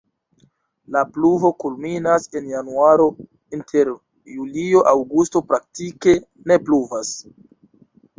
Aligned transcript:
La 0.93 1.01
pluvo 1.15 1.49
kulminas 1.63 2.23
en 2.39 2.47
januaro, 2.51 3.05
inter 3.57 3.91
julio-aŭgusto 4.37 5.43
praktike 5.53 6.17
ne 6.53 6.59
pluvas. 6.65 7.13